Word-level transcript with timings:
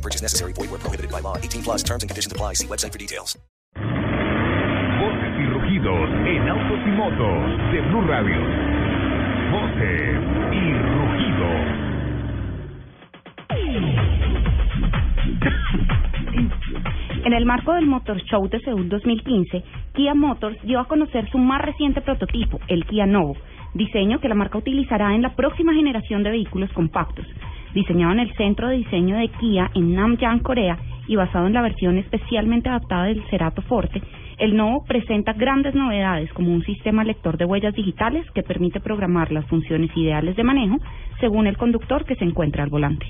No 0.00 0.02
purchase 0.02 0.22
necessary. 0.22 0.54
Void 0.54 0.70
where 0.70 0.80
prohibited 0.80 1.10
by 1.12 1.20
law. 1.20 1.36
18 1.36 1.62
plus 1.62 1.82
terms 1.82 2.02
and 2.02 2.08
conditions 2.08 2.32
apply. 2.32 2.54
See 2.54 2.66
website 2.66 2.92
for 2.92 2.98
details. 2.98 3.38
Voces 3.76 5.34
y 5.36 5.46
rugidos 5.52 6.08
en 6.24 6.48
autos 6.48 6.80
y 6.86 6.92
motos 6.96 7.40
de 7.72 7.80
Blue 7.88 8.04
Radio. 8.08 8.40
Voces 9.52 10.24
y 10.56 10.72
rugidos. 10.96 11.90
En 17.26 17.34
el 17.34 17.44
marco 17.44 17.74
del 17.74 17.86
Motor 17.86 18.22
Show 18.22 18.48
de 18.48 18.58
Seúl 18.60 18.88
2015, 18.88 19.62
Kia 19.92 20.14
Motors 20.14 20.56
dio 20.62 20.80
a 20.80 20.88
conocer 20.88 21.28
su 21.30 21.36
más 21.36 21.60
reciente 21.60 22.00
prototipo, 22.00 22.58
el 22.68 22.86
Kia 22.86 23.04
Novo, 23.04 23.36
diseño 23.74 24.18
que 24.20 24.28
la 24.28 24.34
marca 24.34 24.56
utilizará 24.56 25.14
en 25.14 25.20
la 25.20 25.36
próxima 25.36 25.74
generación 25.74 26.22
de 26.22 26.30
vehículos 26.30 26.72
compactos. 26.72 27.26
Diseñado 27.74 28.12
en 28.12 28.20
el 28.20 28.34
centro 28.34 28.68
de 28.68 28.78
diseño 28.78 29.16
de 29.16 29.28
Kia 29.28 29.70
en 29.74 29.94
Namyang, 29.94 30.40
Corea, 30.40 30.76
y 31.06 31.16
basado 31.16 31.46
en 31.48 31.54
la 31.54 31.62
versión 31.62 31.98
especialmente 31.98 32.68
adaptada 32.68 33.04
del 33.04 33.22
Cerato 33.30 33.62
Forte, 33.62 34.00
el 34.38 34.56
Novo 34.56 34.84
presenta 34.84 35.32
grandes 35.32 35.74
novedades 35.74 36.32
como 36.32 36.52
un 36.52 36.62
sistema 36.62 37.04
lector 37.04 37.36
de 37.36 37.44
huellas 37.44 37.74
digitales 37.74 38.24
que 38.30 38.42
permite 38.42 38.80
programar 38.80 39.32
las 39.32 39.44
funciones 39.46 39.90
ideales 39.96 40.36
de 40.36 40.44
manejo 40.44 40.76
según 41.20 41.46
el 41.46 41.56
conductor 41.56 42.04
que 42.04 42.14
se 42.14 42.24
encuentra 42.24 42.62
al 42.62 42.70
volante. 42.70 43.06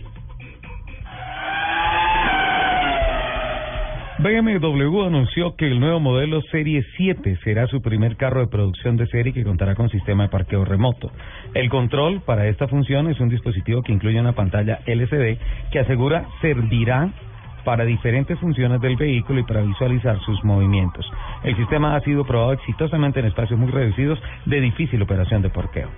BMW 4.22 5.06
anunció 5.06 5.56
que 5.56 5.66
el 5.66 5.80
nuevo 5.80 5.98
modelo 5.98 6.42
Serie 6.50 6.84
7 6.98 7.38
será 7.42 7.66
su 7.68 7.80
primer 7.80 8.18
carro 8.18 8.40
de 8.40 8.48
producción 8.48 8.98
de 8.98 9.06
serie 9.06 9.32
que 9.32 9.44
contará 9.44 9.74
con 9.74 9.88
sistema 9.88 10.24
de 10.24 10.28
parqueo 10.28 10.62
remoto. 10.66 11.10
El 11.54 11.70
control 11.70 12.20
para 12.20 12.46
esta 12.46 12.68
función 12.68 13.08
es 13.08 13.18
un 13.18 13.30
dispositivo 13.30 13.82
que 13.82 13.92
incluye 13.92 14.20
una 14.20 14.34
pantalla 14.34 14.80
LCD 14.84 15.38
que 15.72 15.78
asegura 15.78 16.26
servirá 16.42 17.08
para 17.64 17.86
diferentes 17.86 18.38
funciones 18.38 18.82
del 18.82 18.96
vehículo 18.96 19.40
y 19.40 19.44
para 19.44 19.62
visualizar 19.62 20.20
sus 20.20 20.44
movimientos. 20.44 21.10
El 21.42 21.56
sistema 21.56 21.96
ha 21.96 22.00
sido 22.02 22.26
probado 22.26 22.52
exitosamente 22.52 23.20
en 23.20 23.26
espacios 23.26 23.58
muy 23.58 23.70
reducidos 23.70 24.20
de 24.44 24.60
difícil 24.60 25.00
operación 25.00 25.40
de 25.40 25.48
parqueo. 25.48 25.88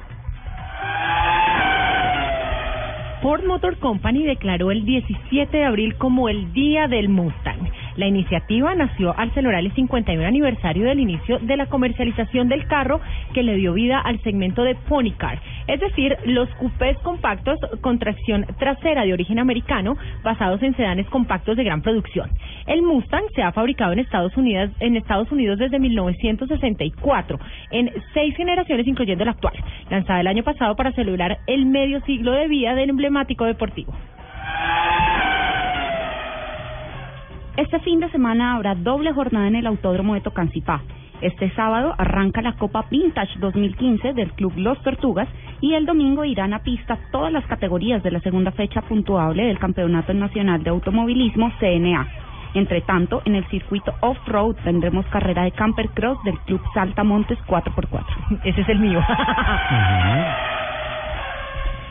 Ford 3.20 3.44
Motor 3.44 3.78
Company 3.78 4.24
declaró 4.24 4.72
el 4.72 4.84
17 4.84 5.56
de 5.56 5.64
abril 5.64 5.96
como 5.96 6.28
el 6.28 6.52
Día 6.52 6.88
del 6.88 7.08
Mustang. 7.08 7.70
La 7.96 8.06
iniciativa 8.06 8.74
nació 8.74 9.14
al 9.18 9.32
celebrar 9.34 9.60
el 9.60 9.72
51 9.72 10.26
aniversario 10.26 10.86
del 10.86 11.00
inicio 11.00 11.38
de 11.40 11.56
la 11.56 11.66
comercialización 11.66 12.48
del 12.48 12.66
carro 12.66 13.00
que 13.34 13.42
le 13.42 13.56
dio 13.56 13.74
vida 13.74 13.98
al 13.98 14.20
segmento 14.22 14.62
de 14.62 14.74
Pony 14.74 15.12
Car, 15.16 15.40
es 15.66 15.80
decir, 15.80 16.16
los 16.24 16.48
coupés 16.56 16.96
compactos 16.98 17.58
con 17.80 17.98
tracción 17.98 18.46
trasera 18.58 19.04
de 19.04 19.12
origen 19.12 19.38
americano 19.38 19.96
basados 20.22 20.62
en 20.62 20.76
sedanes 20.76 21.06
compactos 21.08 21.56
de 21.56 21.64
gran 21.64 21.82
producción. 21.82 22.30
El 22.66 22.82
Mustang 22.82 23.24
se 23.34 23.42
ha 23.42 23.52
fabricado 23.52 23.92
en 23.92 23.98
Estados 23.98 24.36
Unidos, 24.36 24.70
en 24.80 24.96
Estados 24.96 25.30
Unidos 25.30 25.58
desde 25.58 25.78
1964 25.78 27.38
en 27.70 27.90
seis 28.14 28.36
generaciones 28.36 28.86
incluyendo 28.86 29.24
la 29.24 29.32
actual, 29.32 29.54
lanzada 29.90 30.20
el 30.20 30.26
año 30.26 30.42
pasado 30.42 30.76
para 30.76 30.92
celebrar 30.92 31.38
el 31.46 31.66
medio 31.66 32.00
siglo 32.02 32.32
de 32.32 32.48
vida 32.48 32.74
del 32.74 32.90
emblemático 32.90 33.44
deportivo. 33.44 33.94
Este 37.56 37.80
fin 37.80 38.00
de 38.00 38.10
semana 38.10 38.54
habrá 38.54 38.74
doble 38.74 39.12
jornada 39.12 39.46
en 39.46 39.56
el 39.56 39.66
Autódromo 39.66 40.14
de 40.14 40.22
Tocancipá. 40.22 40.80
Este 41.20 41.50
sábado 41.50 41.94
arranca 41.98 42.40
la 42.40 42.54
Copa 42.54 42.86
Vintage 42.90 43.38
2015 43.38 44.14
del 44.14 44.32
Club 44.32 44.54
Los 44.56 44.82
Tortugas 44.82 45.28
y 45.60 45.74
el 45.74 45.84
domingo 45.84 46.24
irán 46.24 46.54
a 46.54 46.62
pista 46.62 46.98
todas 47.12 47.30
las 47.30 47.44
categorías 47.46 48.02
de 48.02 48.10
la 48.10 48.20
segunda 48.20 48.52
fecha 48.52 48.80
puntuable 48.82 49.44
del 49.44 49.58
Campeonato 49.58 50.14
Nacional 50.14 50.62
de 50.64 50.70
Automovilismo 50.70 51.52
CNA. 51.60 52.08
Entre 52.54 52.80
tanto, 52.80 53.22
en 53.26 53.34
el 53.34 53.44
circuito 53.48 53.94
off-road 54.00 54.56
tendremos 54.64 55.06
carrera 55.06 55.44
de 55.44 55.52
camper 55.52 55.90
cross 55.90 56.18
del 56.24 56.38
Club 56.40 56.60
Saltamontes 56.74 57.38
4x4. 57.46 58.40
Ese 58.44 58.62
es 58.62 58.68
el 58.68 58.78
mío. 58.78 59.00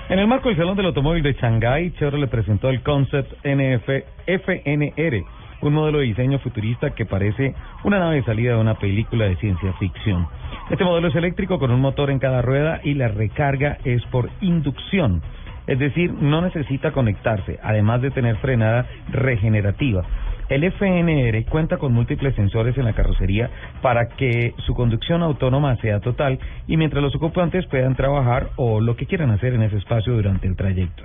En 0.09 0.19
el 0.19 0.27
marco 0.27 0.49
del 0.49 0.57
Salón 0.57 0.75
del 0.75 0.87
Automóvil 0.87 1.23
de 1.23 1.31
Shanghái, 1.33 1.91
Chevrolet 1.91 2.29
presentó 2.29 2.69
el 2.69 2.83
Concept 2.83 3.31
NF 3.45 3.87
FNR, 4.27 5.23
un 5.61 5.73
modelo 5.73 5.99
de 5.99 6.05
diseño 6.05 6.39
futurista 6.39 6.91
que 6.91 7.05
parece 7.05 7.53
una 7.83 7.99
nave 7.99 8.17
de 8.17 8.23
salida 8.23 8.53
de 8.53 8.61
una 8.61 8.75
película 8.75 9.25
de 9.25 9.35
ciencia 9.37 9.73
ficción. 9.73 10.27
Este 10.69 10.83
modelo 10.83 11.07
es 11.07 11.15
eléctrico 11.15 11.59
con 11.59 11.71
un 11.71 11.81
motor 11.81 12.09
en 12.09 12.19
cada 12.19 12.41
rueda 12.41 12.79
y 12.83 12.93
la 12.93 13.07
recarga 13.07 13.77
es 13.83 14.03
por 14.05 14.29
inducción. 14.41 15.21
Es 15.67 15.79
decir, 15.79 16.11
no 16.13 16.41
necesita 16.41 16.91
conectarse, 16.91 17.59
además 17.61 18.01
de 18.01 18.11
tener 18.11 18.37
frenada 18.37 18.87
regenerativa. 19.09 20.03
El 20.49 20.69
FNR 20.69 21.45
cuenta 21.45 21.77
con 21.77 21.93
múltiples 21.93 22.35
sensores 22.35 22.77
en 22.77 22.83
la 22.83 22.91
carrocería 22.91 23.49
para 23.81 24.09
que 24.09 24.53
su 24.65 24.73
conducción 24.73 25.23
autónoma 25.23 25.77
sea 25.77 26.01
total 26.01 26.39
y 26.67 26.75
mientras 26.75 27.01
los 27.01 27.15
ocupantes 27.15 27.65
puedan 27.67 27.95
trabajar 27.95 28.49
o 28.57 28.81
lo 28.81 28.97
que 28.97 29.05
quieran 29.05 29.31
hacer 29.31 29.53
en 29.53 29.61
ese 29.61 29.77
espacio 29.77 30.13
durante 30.13 30.47
el 30.47 30.57
trayecto. 30.57 31.03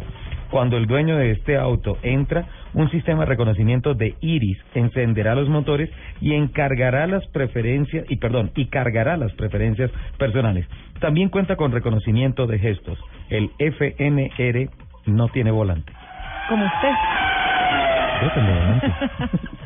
Cuando 0.50 0.76
el 0.76 0.86
dueño 0.86 1.16
de 1.16 1.32
este 1.32 1.56
auto 1.56 1.98
entra, 2.02 2.46
un 2.74 2.90
sistema 2.90 3.20
de 3.20 3.26
reconocimiento 3.26 3.94
de 3.94 4.14
iris 4.20 4.58
encenderá 4.74 5.34
los 5.34 5.48
motores 5.48 5.90
y 6.20 6.34
encargará 6.34 7.06
las 7.06 7.26
preferencias 7.28 8.04
y 8.08 8.16
perdón, 8.16 8.50
y 8.54 8.66
cargará 8.66 9.16
las 9.16 9.32
preferencias 9.32 9.90
personales. 10.18 10.66
También 11.00 11.28
cuenta 11.28 11.56
con 11.56 11.72
reconocimiento 11.72 12.46
de 12.46 12.58
gestos. 12.58 12.98
El 13.28 13.50
FNR 13.58 14.70
no 15.06 15.28
tiene 15.28 15.50
volante. 15.50 15.92
Como 16.48 16.64
usted. 16.64 16.92
Yo 18.22 18.32
tengo 18.32 18.54
volante. 18.54 18.92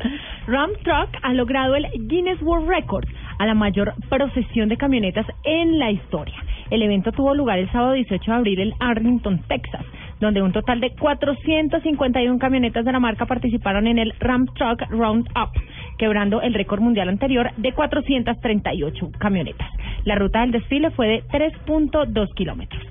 Ram 0.47 0.71
Truck 0.83 1.11
ha 1.23 1.33
logrado 1.35 1.77
el 1.77 1.87
Guinness 2.09 2.43
World 2.43 2.69
Record 2.69 3.07
a 3.39 3.47
la 3.47 3.55
mayor 3.55 3.95
procesión 4.09 4.69
de 4.69 4.77
camionetas 4.77 5.27
en 5.45 5.79
la 5.79 5.91
historia. 5.91 6.35
El 6.71 6.83
evento 6.83 7.13
tuvo 7.13 7.35
lugar 7.35 7.59
el 7.59 7.71
sábado 7.71 7.93
18 7.93 8.31
de 8.31 8.37
abril 8.37 8.61
en 8.61 8.73
Arlington, 8.81 9.43
Texas, 9.49 9.85
donde 10.21 10.43
un 10.43 10.53
total 10.53 10.81
de 10.81 10.91
451 10.91 12.39
camionetas 12.39 12.85
de 12.85 12.93
la 12.93 13.01
marca 13.01 13.27
participaron 13.27 13.87
en 13.87 13.99
el 13.99 14.13
Ram 14.21 14.47
Truck 14.47 14.83
Roundup, 14.91 15.51
quebrando 15.99 16.41
el 16.43 16.55
récord 16.55 16.81
mundial 16.81 17.09
anterior 17.09 17.51
de 17.57 17.73
438 17.73 19.11
camionetas. 19.19 19.69
La 20.05 20.15
ruta 20.15 20.41
del 20.41 20.53
desfile 20.53 20.91
fue 20.91 21.09
de 21.09 21.23
3.2 21.25 22.35
kilómetros. 22.35 22.83